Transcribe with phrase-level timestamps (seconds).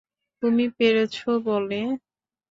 [0.43, 1.79] তুমি পেরেছো বলে।